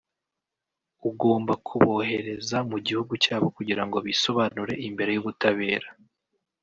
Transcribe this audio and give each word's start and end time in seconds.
ugomba 1.09 1.53
kubohereza 1.67 2.57
mu 2.69 2.77
gihugu 2.85 3.13
cyabo 3.23 3.47
kugira 3.57 3.83
ngo 3.87 3.97
bisobanure 4.07 4.73
imbere 4.87 5.09
y’ubutabera 5.13 5.89